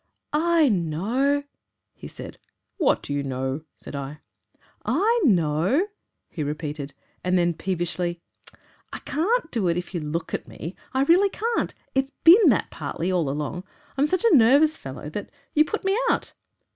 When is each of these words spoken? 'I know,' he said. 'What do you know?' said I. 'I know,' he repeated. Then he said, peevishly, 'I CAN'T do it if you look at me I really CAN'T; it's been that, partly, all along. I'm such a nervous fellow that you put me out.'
'I 0.33 0.69
know,' 0.69 1.43
he 1.93 2.07
said. 2.07 2.39
'What 2.77 3.03
do 3.03 3.13
you 3.13 3.21
know?' 3.21 3.61
said 3.77 3.95
I. 3.95 4.17
'I 4.83 5.19
know,' 5.25 5.89
he 6.31 6.41
repeated. 6.41 6.95
Then 7.23 7.35
he 7.37 7.45
said, 7.45 7.59
peevishly, 7.59 8.19
'I 8.91 8.97
CAN'T 9.05 9.51
do 9.51 9.67
it 9.67 9.77
if 9.77 9.93
you 9.93 9.99
look 9.99 10.33
at 10.33 10.47
me 10.47 10.75
I 10.91 11.03
really 11.03 11.29
CAN'T; 11.29 11.75
it's 11.93 12.13
been 12.23 12.49
that, 12.49 12.71
partly, 12.71 13.11
all 13.11 13.29
along. 13.29 13.63
I'm 13.95 14.07
such 14.07 14.25
a 14.25 14.35
nervous 14.35 14.75
fellow 14.75 15.07
that 15.11 15.29
you 15.53 15.65
put 15.65 15.83
me 15.85 15.95
out.' 16.09 16.33